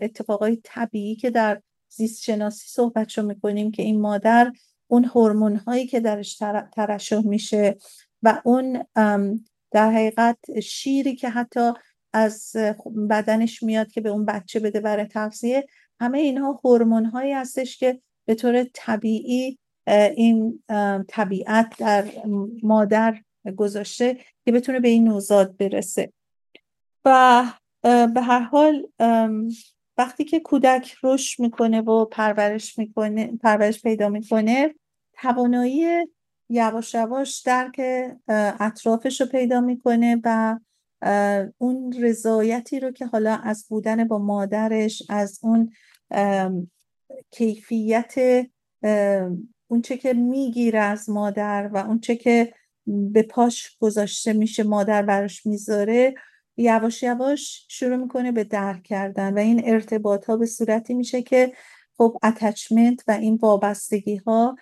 [0.03, 4.53] اتفاقای طبیعی که در زیست شناسی صحبت می‌کنیم که این مادر
[4.87, 7.77] اون هورمون هایی که درش ترشح میشه
[8.23, 8.85] و اون
[9.71, 11.73] در حقیقت شیری که حتی
[12.12, 12.57] از
[13.11, 15.66] بدنش میاد که به اون بچه بده برای تغذیه.
[16.01, 19.59] همه اینها هورمون هایی هستش که به طور طبیعی
[20.16, 20.62] این
[21.09, 22.05] طبیعت در
[22.62, 23.18] مادر
[23.57, 26.12] گذاشته که بتونه به این نوزاد برسه.
[27.05, 27.44] و
[27.83, 28.87] به هر حال
[29.99, 34.75] وقتی که کودک رشد می‌کنه و پرورش می‌کنه پرورش پیدا می‌کنه
[35.12, 36.07] توانایی
[36.51, 37.81] یواش یواش درک
[38.61, 40.59] اطرافش رو پیدا می‌کنه و
[41.59, 45.73] اون رضایتی رو که حالا از بودن با مادرش از اون
[47.31, 48.15] کیفیت
[49.69, 52.55] اون چه که می‌گیره از مادر و اون چه که
[52.87, 56.15] به پاش گذاشته میشه مادر براش می‌ذاره
[56.57, 61.53] یواش یواش شروع می‌کنه به درک کردن و این ارتباط ها به صورتی میشه که
[61.97, 64.57] خب اتچمنت و این وابستگی ها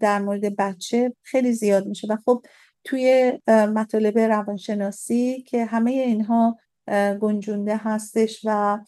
[0.00, 2.06] در مورد بچه خیلی زیاد میشه.
[2.10, 2.42] و خب
[2.84, 6.58] توی مطالب روانشناسی که همه اینها
[7.20, 8.78] گنجونده هستش و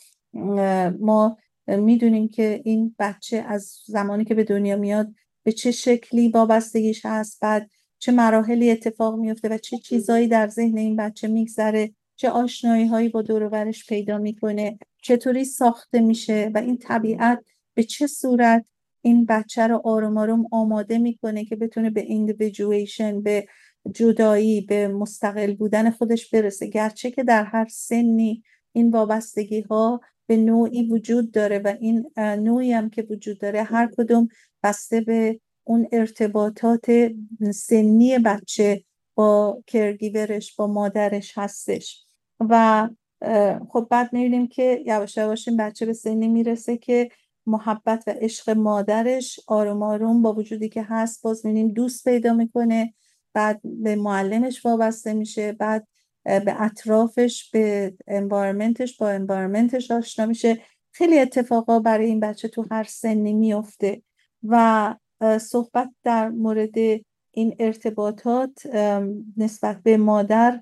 [1.01, 7.07] ما می‌دونیم که این بچه از زمانی که به دنیا میاد به چه شکلی وابستگیش
[7.07, 12.31] هست بعد چه مراحلی اتفاق میفته و چه چیزایی در ذهن این بچه میگذره چه
[12.31, 18.65] آشنایی هایی با دورورش پیدا می‌کنه چطوری ساخته میشه و این طبیعت به چه صورت
[19.03, 23.47] این بچه رو آروم آروم آماده می‌کنه که بتونه به individuation به
[23.95, 26.67] جدایی به مستقل بودن خودش برسه.
[26.67, 28.43] گرچه که در هر سنی
[28.73, 33.91] این وابستگی ها به نوعی وجود داره و این نوعی هم که وجود داره هر
[33.97, 34.29] کدوم
[34.63, 36.87] بسته به اون ارتباطات
[37.55, 42.05] سنی بچه با کرگیورش با مادرش هستش.
[42.41, 42.89] و
[43.69, 47.09] خب بعد می‌بینیم که یواش یواش این بچه به سنی می‌رسه که
[47.47, 52.95] محبت و عشق مادرش آروم آروم با وجودی که هست باز می‌بینیم دوست پیدا می‌کنه.
[53.35, 55.89] بعد به معلمش وابسته میشه بعد
[56.25, 60.63] به اطرافش به انوایرمنتش با انوایرمنتش آشنا میشه.
[60.93, 64.03] خیلی اتفاقا برای این بچه تو هر سنی میفته
[64.43, 64.95] و
[65.41, 66.79] صحبت در مورد
[67.31, 68.67] این ارتباطات
[69.37, 70.61] نسبت به مادر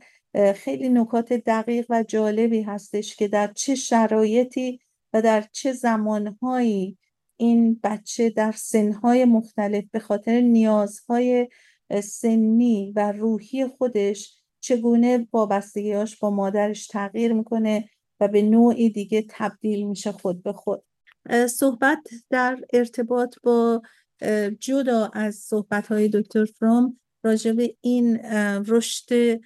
[0.54, 4.80] خیلی نکات دقیق و جالبی هستش که در چه شرایطی
[5.12, 6.98] و در چه زمانهایی
[7.36, 11.48] این بچه در سنهای مختلف به خاطر نیازهای
[12.04, 17.88] سنی و روحی خودش چگونه وابستگیهاش با مادرش تغییر می‌کنه
[18.20, 20.82] و به نوعی دیگه تبدیل میشه خود به خود؟
[21.50, 21.98] صحبت
[22.30, 23.82] در ارتباط با
[24.60, 28.16] جدا از صحبت های دکتر فروم راجع به این
[28.66, 29.40] رشد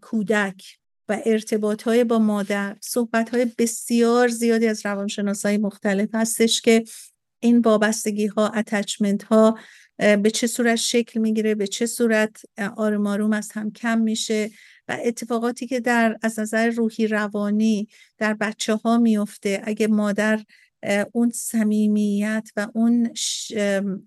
[0.00, 0.64] کودک
[1.08, 6.84] و ارتباط های با مادر صحبت های بسیار زیادی از روانشناس های مختلف هستش که
[7.40, 9.58] این وابستگی ها اتچمنت ها
[9.98, 12.42] به چه صورت شکل می‌گیره به چه صورت
[12.76, 14.50] آروم آروم از هم کم میشه
[14.88, 17.88] و اتفاقاتی که در از نظر روحی روانی
[18.18, 20.40] در بچه ها میفته اگه مادر
[21.12, 23.14] اون صمیمیت و اون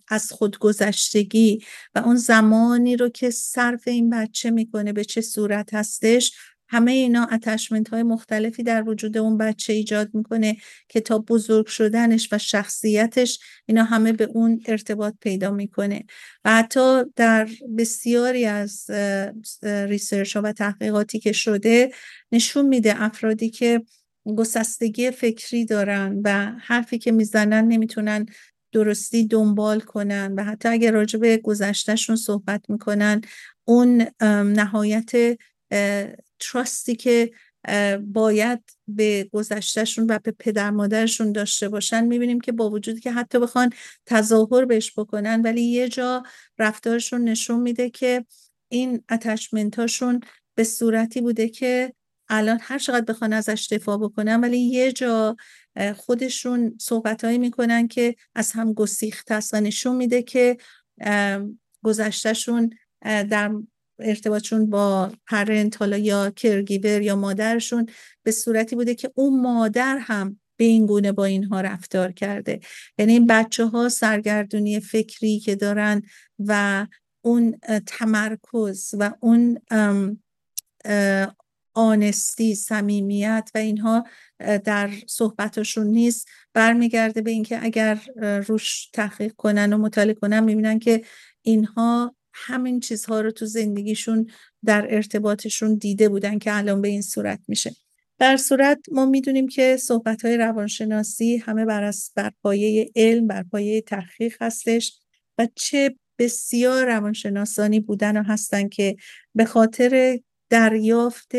[0.08, 1.64] از خودگذشتگی
[1.96, 6.32] و اون زمانی رو که صرف این بچه می‌کنه به چه صورت هستش
[6.68, 10.58] همه اینا اتشمنت های مختلفی در وجود اون بچه ایجاد می‌کنه
[10.90, 16.04] که تا بزرگ شدنش و شخصیتش اینا همه به اون ارتباط پیدا می‌کنه.
[16.46, 18.92] و حتی در بسیاری از
[19.64, 21.92] ریسرچ ها و تحقیقاتی که شده
[22.32, 23.82] نشون میده افرادی که
[24.38, 28.26] گسستگی فکری دارن و حرفی که می‌زنن نمی‌تونن
[28.72, 33.22] درستی دنبال کنن و حتی اگر راجع به گذشتهشون صحبت می‌کنن
[33.66, 35.12] اون نهایت
[36.40, 37.32] تراستی که
[38.02, 42.06] باید به گذشتهشون و به پدر مادرشون داشته باشن.
[42.06, 43.70] می‌بینیم که با وجودی که حتی بخوان
[44.06, 46.24] تظاهر بهش بکنن ولی یه جا
[46.60, 48.26] رفتارشون نشون میده که
[48.70, 50.20] این اتچمنتاشون
[50.56, 51.94] به صورتی بوده که
[52.30, 55.36] الان هر چقدر بخوان ازش دفاع بکنن ولی یه جا
[55.96, 60.58] خودشون صحبتهایی می‌کنن که از هم گسیخته است و نشون میده که
[61.84, 62.70] گذشتهشون
[63.02, 63.52] در
[64.00, 67.86] ارتباطشون با پرنت حالا یا کرگیور یا مادرشون
[68.24, 72.60] به صورتی بوده که اون مادر هم به این گونه با اینها رفتار کرده.
[72.98, 76.02] یعنی این بچه ها سرگردونی فکری که دارن
[76.40, 76.88] و
[77.22, 79.58] اون تمرکز و اون
[81.74, 84.06] آنستی صمیمیت و اینها
[84.40, 86.28] در صحبتشون نیست.
[86.54, 88.00] برمیگرده به اینکه اگر
[88.48, 91.02] روش تحقیق کنن و مطالعه کنن می‌بینن که
[91.42, 94.28] اینها همین چیزها رو تو زندگیشون
[94.66, 97.76] در ارتباطشون دیده بودن که الان به این صورت میشه.
[98.20, 103.82] در صورت ما می‌دونیم که صحبت های روانشناسی همه بر, بر پایه علم بر پایه
[103.82, 105.00] تحقیق هستش
[105.38, 108.96] و چه بسیار روانشناسانی بودن و هستن که
[109.36, 110.20] به خاطر
[110.50, 111.32] دریافت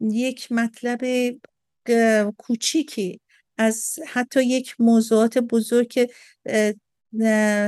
[0.00, 1.00] یک مطلب
[2.38, 3.20] کوچیکی
[3.58, 6.10] از حتی یک موضوعات بزرگ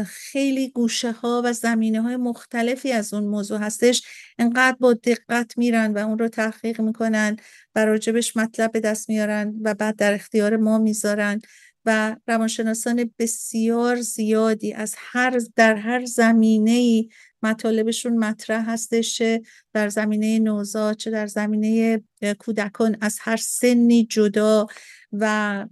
[0.07, 4.03] خیلی گوشه ها و زمینه های مختلفی از اون موضوع هستش.
[4.39, 7.37] انقدر با دقت میرن و اون رو تحقیق می‌کنن
[7.75, 11.41] و راجبش مطلب به دست میارن و بعد در اختیار ما می‌ذارن
[11.87, 17.09] و روانشناسان بسیار زیادی از هر در هر زمینه ای
[17.43, 19.23] مطالبشون مطرح هستش
[19.73, 22.03] در زمینه نوزاد چه در زمینه
[22.39, 24.67] کودکان از هر سنی جدا
[25.13, 25.67] و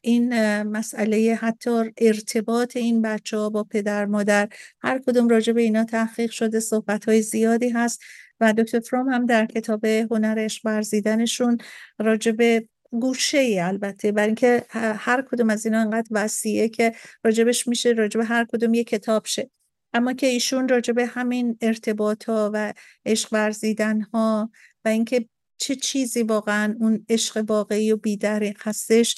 [0.00, 4.48] این مسئله حتی ارتباط این بچه ها با پدر مادر
[4.82, 8.00] هر کدوم راجع به اینا تحقیق شده صحبت های زیادی هست
[8.40, 11.58] و دکتر فروم هم در کتاب هنرش برزیدنشون
[11.98, 14.64] راجع به گوشه ای البته برای اینکه
[14.98, 16.92] هر کدوم از اینا انقدر وسیعه که
[17.24, 19.50] راجبش میشه راجب هر کدوم یه کتاب شه.
[19.92, 22.74] اما که ایشون راجب همین ارتباط ها و
[23.06, 24.50] عشق ورزیدن ها
[24.84, 25.28] و اینکه
[25.60, 29.16] چه چیزی واقعا اون عشق واقعی و بیدری هستش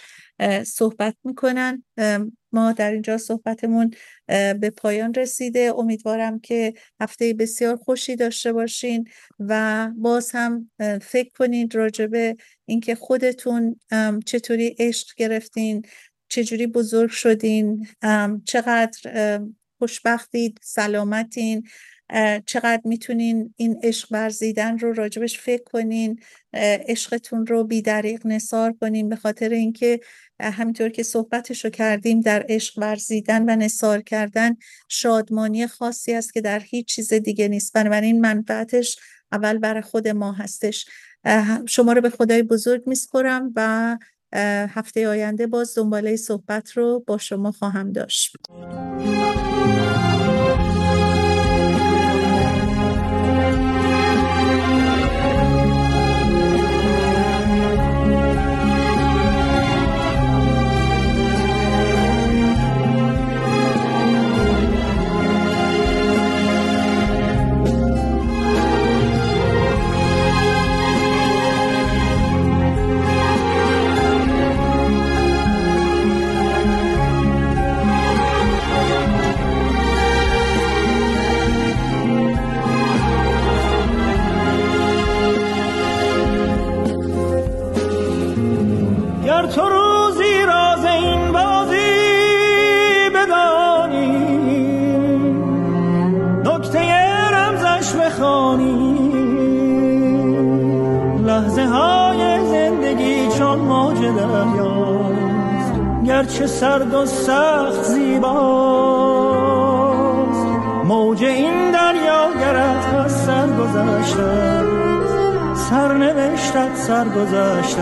[0.67, 1.85] صحبت می‌کنن.
[2.53, 3.95] ما در اینجا صحبتمون
[4.61, 5.73] به پایان رسیده.
[5.79, 10.71] امیدوارم که هفته بسیار خوشی داشته باشین و باز هم
[11.03, 12.37] فکر کنید راجبه
[12.67, 13.81] اینکه خودتون
[14.27, 15.83] چطوری عشق گرفتین
[16.29, 17.87] چجوری بزرگ شدین
[18.45, 19.41] چقدر
[19.79, 21.63] خوشبختید سلامتین.
[22.47, 26.21] چقدر می‌تونین این عشق ورزیدن رو راجبش فکر کنین
[26.89, 30.01] عشقتون رو بیدریق نصار کنین به خاطر اینکه
[30.41, 34.57] همینطور که صحبتش رو کردیم در عشق ورزیدن و نصار کردن
[34.89, 37.73] شادمانی خاصی است که در هیچ چیز دیگه نیست.
[37.73, 38.99] بنابراین منفعتش
[39.33, 40.87] اول برای خود ما هستش.
[41.67, 43.99] شما رو به خدای بزرگ میسپرم و
[44.69, 48.37] هفته آینده باز دنباله صحبت رو با شما خواهم داشت.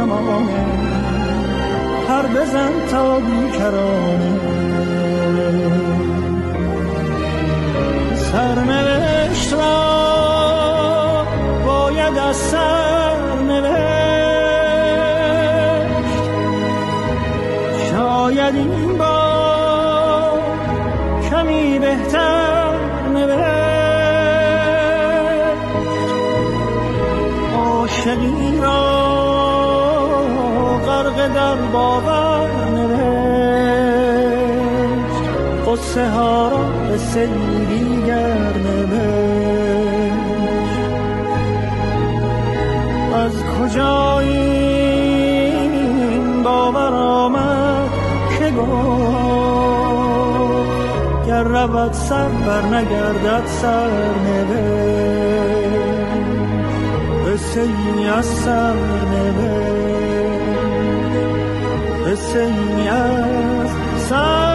[0.00, 0.64] زمانه.
[2.08, 4.32] هر بزن تا بیکرانه.
[8.16, 9.89] سرنوشت را
[51.60, 53.90] رود سر بر نگردد سر
[57.26, 58.74] قصه ای از سر
[62.06, 62.40] قصه
[62.88, 64.49] از